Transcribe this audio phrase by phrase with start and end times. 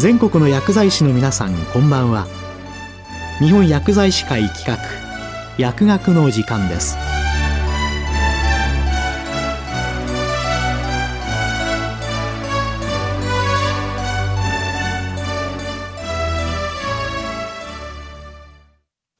[0.00, 2.26] 全国の薬剤師の皆さんこんばんは。
[3.38, 4.78] 日本薬剤師会企画
[5.58, 6.96] 薬学の時間です。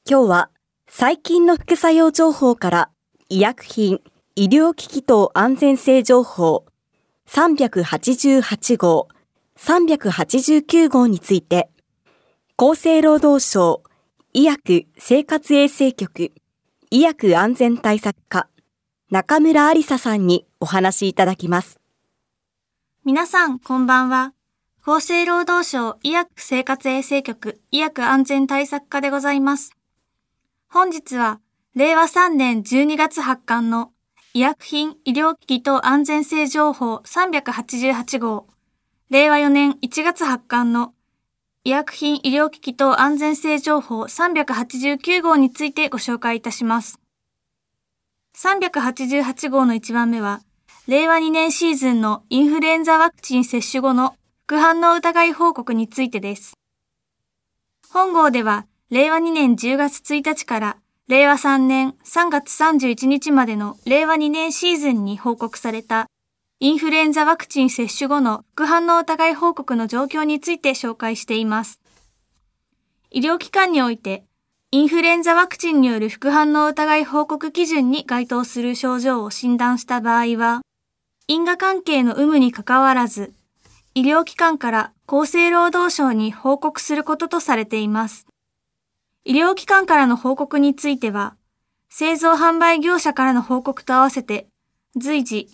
[0.09, 0.49] 今日は
[0.89, 2.89] 最近の副作用情報から
[3.29, 4.01] 医薬品、
[4.35, 6.65] 医療機器等安全性情報
[7.27, 9.09] 388号、
[9.63, 11.69] 389号について
[12.57, 13.83] 厚生労働省
[14.33, 16.31] 医薬生活衛生局
[16.89, 18.47] 医薬安全対策課
[19.11, 21.79] 中村ありささんにお話しいただきます。
[23.05, 24.33] 皆さん、こんばんは。
[24.83, 29.73] 厚生労働省医薬生活衛生局医薬安全対策課でございます。
[30.69, 31.39] 本日は、
[31.75, 33.91] 令和3年12月発刊の
[34.33, 38.47] 医薬品医療機器等安全性情報388号、
[39.11, 40.93] 令和4年1月発刊の
[41.65, 46.97] 医薬品医療機器等安全性情報389号についてご紹介いたします。
[48.37, 50.39] 388号の1番目は、
[50.87, 56.53] 令和2年シーズンのインフルエンザワクチン接種後の副反応疑い報告についてです。
[57.89, 60.77] 本号では、令和2年10月1日から
[61.09, 66.07] 令和3年3月31日までの令和2年シーズンに報告された
[66.63, 71.81] インフルエンザワクチン接種後の副反応疑い報告の状況について紹介しています。
[73.09, 74.25] 医療機関において、
[74.69, 80.61] インフルエンザワクチンによる副反応疑い報告基準に該当する症状を診断した場合は、
[81.25, 83.33] 因果関係の有無にかかわらず、
[83.95, 88.27] 医療機関から厚生労働省に報告することとされています。
[89.25, 91.35] 医療機関からの報告については、
[91.89, 94.47] 製造販売業者からの報告と合わせて、
[94.95, 95.47] 随時、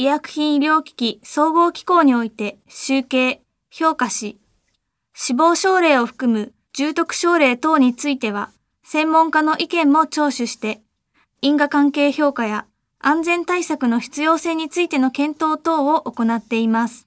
[0.00, 4.40] 医薬品医療機器総合機構において集計、評価し、
[5.12, 8.48] 死亡症例を含む重篤症例等については、
[8.82, 10.80] 専門家の意見も聴取して、
[11.42, 12.64] 因果関係評価や
[12.98, 17.06] 安全対策の必要性についての検討等を行っています。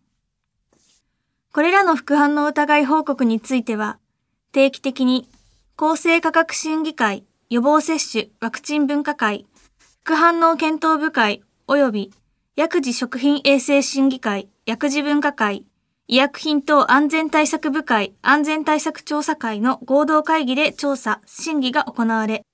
[1.51, 3.97] これらの副反応疑い報告については、
[4.51, 5.27] 定期的に
[5.77, 9.47] 厚生科学審議会、予防接種ワクチン分科会、
[10.03, 12.13] 副反応検討部会及び
[12.55, 15.65] 薬事食品衛生審議会、薬事分科会、
[16.07, 22.45] 医薬品等安全対策部会、安全対策調査会の合同会議で調査、審議が行われ、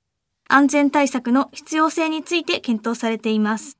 [0.48, 3.78] 安全対策の必要性について検討されています。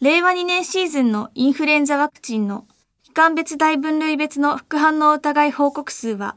[0.00, 2.66] 令和2年シーズンのインフルエンザワクチンの
[3.02, 6.36] 期間別大分類別の副反応疑い報告数は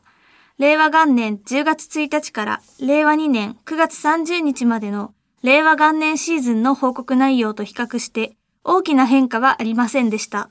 [0.57, 5.13] 令和元年10月1日から令和2年9月30日までの
[5.44, 10.50] 令和元年シーズンの報告内容と比較して大きな変化はありませんでした。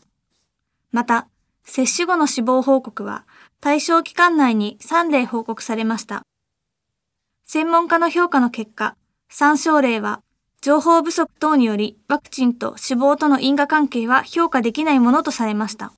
[0.90, 1.28] また、
[1.64, 3.24] 接種後の死亡報告は
[3.58, 6.26] 対象期間内に3例報告されました。
[7.46, 8.94] 専門家の評価の結果、
[9.30, 10.20] 3症例は
[10.60, 15.94] 情報不足等によりワクチンと死亡との因果関係は評価できないものとされました。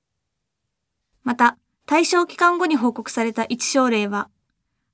[1.25, 4.29] また、対象期間後に報告された1症例は、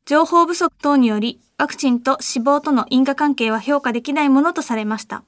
[0.07, 5.23] 情報不足等によりワクチンと死亡との因果関係は評価できないものとされました。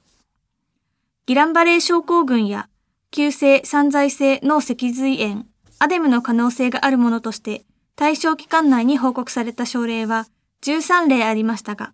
[1.25, 2.67] ギランバレー症候群や
[3.11, 5.45] 急性散在性脳脊髄炎、
[5.79, 7.63] アデムの可能性があるものとして
[7.95, 10.25] 対象期間内に報告された症例は
[10.63, 11.93] 13例ありましたが、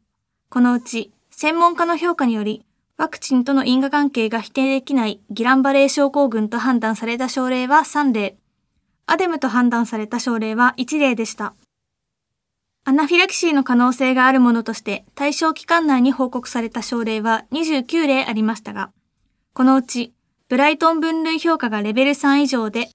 [0.50, 2.66] このうち専門家の評価により
[2.98, 8.38] ワクチンとの因果関係が否定できないギランバレー症候群と判断された症例は3例、
[9.06, 11.54] アデムと判断された症例は1例でした。
[12.90, 18.90] アナフィラキシーの可能性があるものとして対象期間内に報告された症例は29例ありましたが、
[19.54, 20.16] このうち
[20.48, 22.90] ブライトン分類評価がレベル3以上で、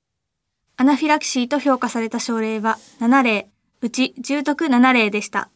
[0.76, 3.48] アナフィラキシーと評価された症例は7例、
[3.82, 5.48] うち重篤7例でした。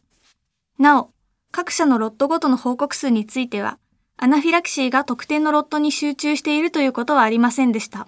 [0.77, 1.09] なお、
[1.51, 3.77] 各社のロットごとの報告数については、
[4.15, 8.07] アナフィラキシーが特定のロットに集中しているということはありませんでした。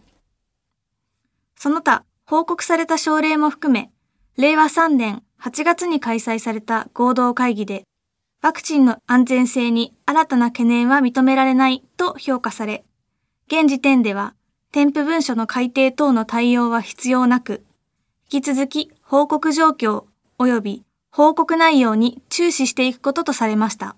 [1.57, 3.92] その他、報告された症例も含め、
[4.38, 7.84] 令和3年8月に開催された合同会議で、
[8.44, 12.84] ワクチンの安全性に新たな懸念は認められないと評価され、
[13.48, 14.36] 現時点では
[14.72, 17.66] 添付文書の改定等の対応は必要なく、
[18.32, 20.04] 引き続き報告状況
[20.38, 23.96] 及び報告内容に注視していくこととされました。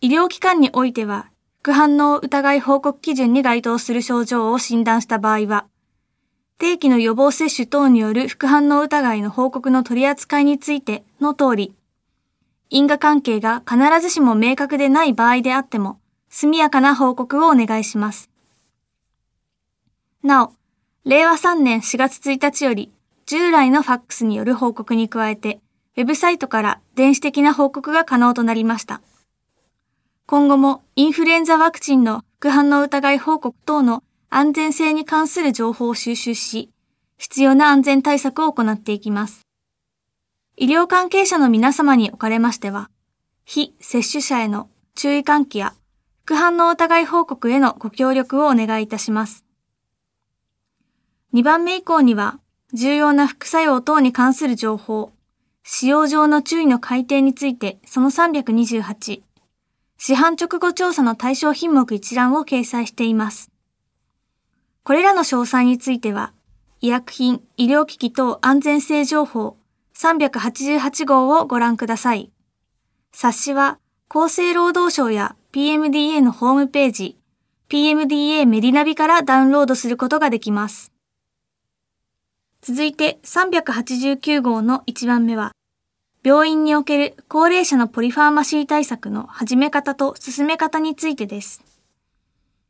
[0.00, 1.30] 医療機関においては、
[1.60, 5.66] 副反応疑い報告基準に該当する症状を診断した場合は、
[6.60, 11.74] 定期の予防接種等による副反応疑いの報告の取り扱いについての通り、
[12.68, 15.98] 因果関係が必ずしも明確でない場合であっても、
[16.28, 18.28] 速やかな報告をお願いします。
[20.22, 20.52] なお、
[21.06, 22.92] 令和3年4月1日より
[23.24, 25.60] 従来のファックスによる報告に加えて、
[25.96, 29.00] ウェブサイトから電子的な報告が可能となりました。
[30.26, 36.70] 今後もインフルエンザワクチンの副反応疑い報告等の安全性に関する情報を収集し、
[37.18, 39.42] 必要な安全対策を行っていきます。
[40.56, 42.90] 医療関係者の皆様におかれましては、
[43.44, 45.74] 非接種者への注意喚起や
[46.24, 49.44] 副反応疑い報告へのご協力をお願いいたします。
[51.34, 52.38] 2番目以降には、
[52.72, 55.12] 重要な副作用等に関する情報、
[55.64, 59.22] 使用上の注意の改定について、その328、
[59.98, 63.50] 市販直後調査の対象品目一覧を掲載しています。
[64.82, 66.32] これらの詳細については、
[66.80, 69.58] 医薬品、医療機器等安全性情報
[69.94, 72.30] 388号をご覧ください。
[73.12, 73.78] 冊子は
[74.08, 77.18] 厚生労働省や PMDA のホームページ、
[77.68, 80.92] PMDA メディナビからダウンロードすることができます。
[82.62, 85.52] 続いて389号の1番目は、
[86.22, 91.62] 病院における高齢者のポリファーマシー対策の始め方と進め方についてです。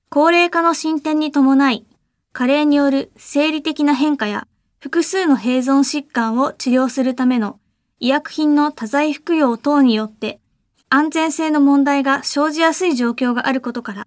[0.09, 1.87] 高齢化の進展に伴い、
[2.33, 4.47] 加齢による生理的な変化や
[4.79, 7.59] 複数の併存疾患を治療するための
[7.99, 10.41] 医薬品の多剤服用等によって
[10.89, 14.07] 安全性の問題が生じやすい状況があることから、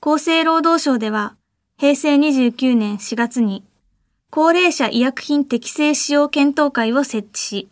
[0.00, 1.36] 厚生労働省では
[1.78, 3.64] 平成29年4月に
[4.30, 7.68] 高齢者医薬品適正使用検討会を設置し、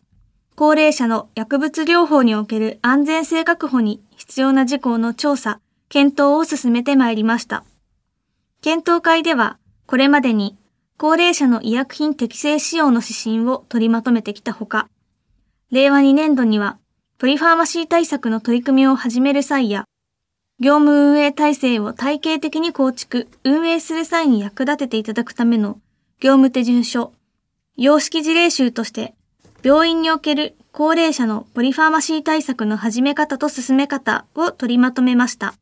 [0.55, 7.63] 高齢者の薬物療法における安全性確保に必要な事項の調査、検討を進めてまいりました。
[8.63, 10.57] 検討会では、これまでに
[10.99, 14.89] 高齢者の医薬品適正使用の指針を取りまとめてきたほか、
[15.71, 16.79] 令和2年度には、
[17.19, 19.85] ポリファーマシー対策の取り組みを始める際や、
[20.59, 25.79] 業務運営体制を体系的に構築、運営する際に役立てていただくための
[26.19, 27.13] 業務手順書、
[27.77, 29.15] 様式事例集として、
[29.63, 35.55] 病院における高齢者のポリファーマシー対策の始め方と進め方を取りまとめました。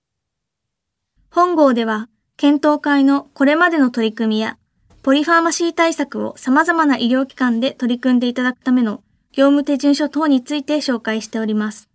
[1.30, 4.58] 本号では、検討会のこれまでの取り組みや、
[5.02, 9.02] ポリファーマシー対策を様々な医療機関で取り組んでいただくための
[9.32, 11.88] 業務手順書等について紹介しております。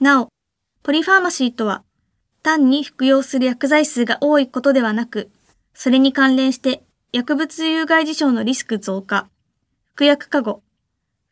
[0.00, 0.28] なお、
[0.82, 1.82] ポリファーマシーとは、
[2.42, 5.30] 単に服用する薬剤数が多いことではなく、
[5.74, 6.82] それに関連して
[7.12, 9.28] 薬物有害事象のリスク増加、
[9.94, 10.62] 服薬過誤、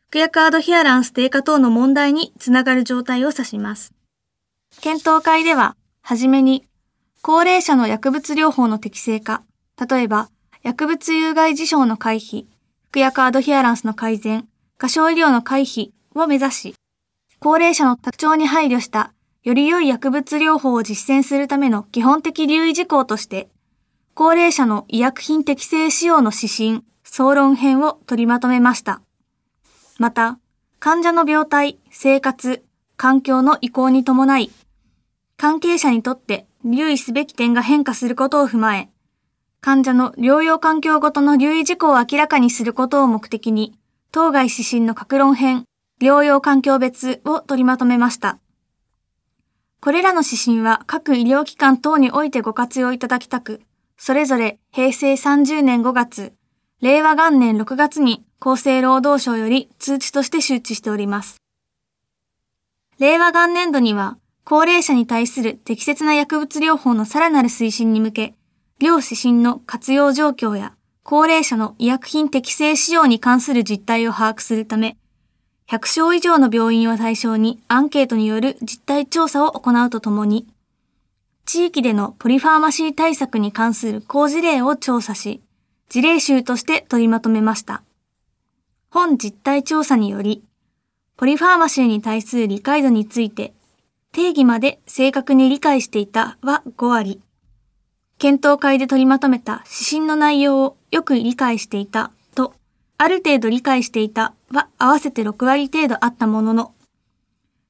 [0.07, 3.93] 服薬アドヒアランス低下等の問題につながる状態を指します。
[4.81, 6.67] 検討会では、はじめに、
[7.23, 9.43] 高齢者の薬物療法の適正化、
[9.79, 10.31] 例えば、
[10.63, 12.45] 薬物有害事象の回避、
[12.89, 14.47] 服薬アドヒアランスの改善、
[14.79, 16.75] 過小医療の回避を目指し、
[17.39, 19.13] 高齢者の特徴に配慮した
[19.43, 23.49] より良い薬物療法を実践するための基本的留意事項として、
[24.15, 28.99] 高齢者の医薬品適正使用の指針、総論編を取りまとめました。
[29.99, 30.39] また、
[30.79, 32.63] 患者の病態、生活、
[32.97, 34.49] 環境の移行に伴い、
[35.37, 38.89] 関係者にとって留意すべき点が変化することを踏まえ、
[39.61, 43.77] 患者の療養環境ごとの留意事項を明らかにすることを目的に、
[44.11, 45.65] 当該指針の各論編、
[46.01, 48.39] 療養環境別を取りまとめました。
[49.79, 53.61] これらの指針は各医療機関等においてご活用いただきたく、
[53.97, 56.33] それぞれ平成30年5月、
[56.81, 61.37] 令和元年6月に厚生労働省より通知として周知しております。
[62.97, 64.17] 令和元年度には、
[64.51, 68.33] 高齢者に対する適切な薬物療法のさらなる推進に向け、
[68.79, 74.97] 両指針の活用状況や高齢者の医薬品適正使用に関する実態を把握するため、
[75.69, 80.45] 100床以上の病院を対象にアンケートによる実態調査を行うとともに、
[81.45, 85.39] 地域でのポリファーマシー対策に関する好事例を調査し、
[85.87, 87.83] 事例集として取りまとめました。
[88.89, 90.43] 本実態調査により、
[91.15, 93.53] ポリファーマシーに対する理解度について、
[94.13, 97.21] 定義まで正確に理解していたは5割、
[98.17, 102.53] 検討会で取りまとめた指針の内容をよく理解していたと、
[102.97, 106.73] ある程度理解していたは合わせて6割程度あったものの、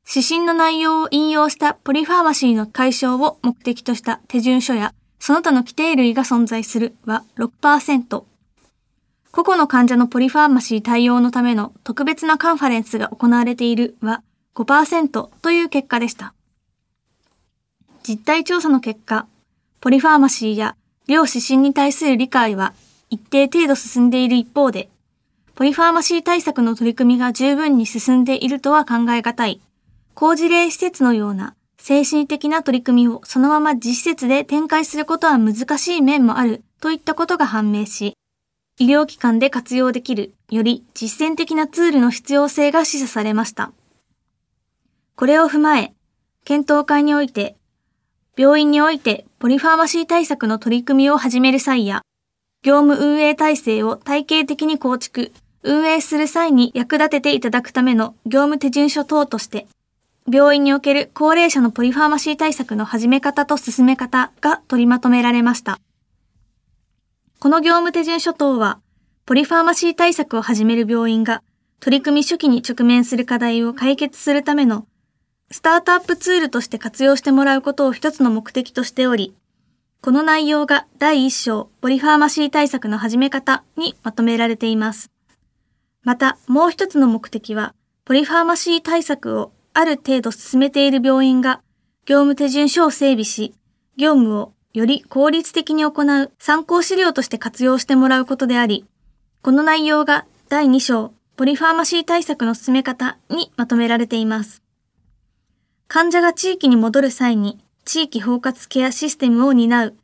[0.10, 8.24] 指針の内容を引用したポリファーマシーの解消を目的とした手順書やその他の規定類が存在するは6%。
[9.31, 14.24] 個々の患者のポリファーマシー対応のための特別なカンファレンスが行われているは
[14.55, 16.34] 5%という結果でした。
[18.03, 19.27] 実態調査の結果、
[19.79, 20.75] ポリファーマシーや
[21.08, 22.74] 両指針に対する理解は
[23.10, 24.89] 一定程度進んでいる一方で、
[25.55, 29.62] ポリファーマシー対策の取り組みが十分に進んでいるとは考え難い
[30.13, 38.15] 高事例施設のような精神的な取り組みをそのまま実施設で展開することは難しい面もあるといったことが判明し、
[38.79, 43.72] 医療機関で活用できるより実践的なツールの必要性が示唆されました。
[45.15, 45.94] これを踏まえ、
[46.46, 47.56] 検討会において、
[48.38, 52.01] 病院においてポリファーマシー対策の取り組みを始める際や、
[52.63, 55.32] 業務運営体制を体系的に構築、
[55.63, 59.68] 運営する際に役立てていただくための業務手順書等として、
[60.32, 65.80] 病院における高齢者のポリファーマシー対策の始め方と進め方が取りまとめられました。
[67.39, 68.80] この業務手順書等は、
[69.25, 71.44] ポリファーマシー対策を始める病院が
[71.80, 74.86] 取り組み初期に直面する課題を解決するための
[75.51, 79.36] スタートアップツールとして活用してもらうことを一つの目的としており、
[80.01, 85.12] この内容が第一章ポリファーマシー対策の始め方にまとめられています。
[86.03, 91.62] また、もう一つの目的は、ポリファーマシー対策をある程度進めている病院が
[92.05, 93.53] 業務手順書を整備し、
[93.98, 98.86] 業務をより効率的に行う参考資料として活用してもらうことであり、
[99.41, 104.63] この内容が第2章ポリファーマシー対策の進め方にまとめられています。
[105.93, 109.98] 患者が地域に戻る際に地域包括ケアシステムを担う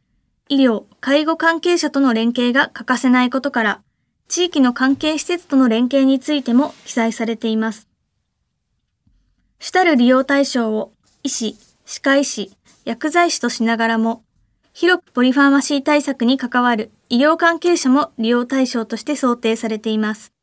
[0.50, 3.82] 医療・介護関係者との連携が欠かせないことから、
[4.27, 7.88] 地域の関係施設との連携についても記載されています。
[9.60, 10.91] 主たる利用対象を
[11.24, 12.51] 医師、歯科医師、
[12.84, 14.24] 薬剤師としながらも、
[14.74, 20.34] 広くポリファーマシー対策に関わる医療関係者も利用対象として想定されています。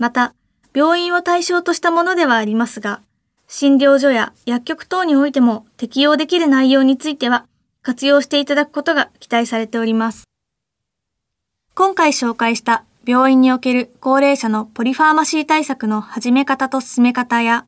[0.00, 0.34] また、
[0.74, 3.00] 病院を対象としたものではありますが、
[3.48, 7.46] 診療所や薬局等においても適用できる内容については
[7.82, 10.24] 活用していただくことが期待されております。
[11.74, 17.66] 今回紹介した病院における高齢者のポリファーマシー対策の始め方と進め方や、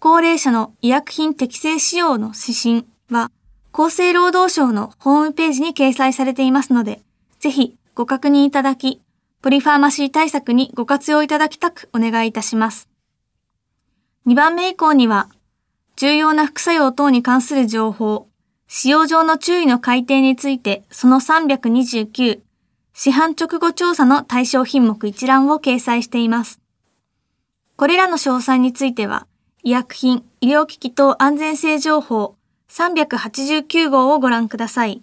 [0.00, 3.30] 高齢者の医薬品適正使用の指針は、
[3.72, 7.00] 厚生労働省のホームページに掲載されていますので、
[7.38, 9.00] ぜひご確認いただき、
[9.40, 12.91] ポリファーマシー対策にご活用いただきたくお願いいたします。
[14.26, 15.28] 2番目以降には、
[15.96, 18.28] 重要な副作用等に関する情報、
[18.68, 22.40] 使用上の注意の改定について、その329、
[22.94, 26.60] 市販直後調査の対象品目一覧を掲載しています。
[27.76, 29.26] これらの詳細については、
[29.64, 32.36] 医薬品、医療機器等安全性情報
[32.68, 35.02] 389号をご覧ください。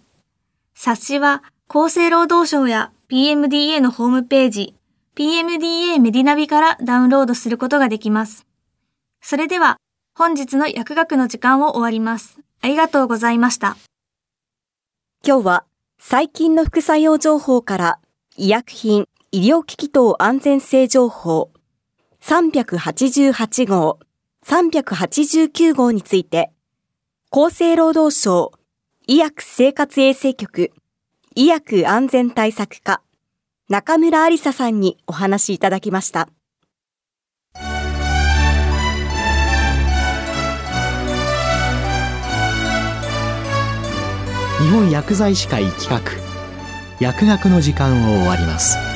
[0.73, 4.75] 冊子は厚生労働省や PMDA のホームページ、
[5.15, 8.48] PMDA メディナビからダウンロードすることができます。
[9.21, 9.77] それでは、
[10.15, 12.39] 本日の薬学の時間を終わります。
[12.61, 13.77] ありがとうございました。
[15.25, 15.65] 今日は
[15.97, 17.99] 最近の副作用情報から
[18.37, 21.51] 医薬品、医療機器等安全性情報
[22.21, 23.99] 388号、
[24.45, 26.51] 389号について
[27.31, 28.53] 厚生労働省
[29.07, 30.71] 医薬生活衛生局
[31.35, 33.01] 医薬安全対策課
[33.67, 36.29] 中村ありささんにお話いただきました。
[44.69, 45.99] 本薬剤師会企画。
[46.99, 48.88] 薬学の時間を終わります。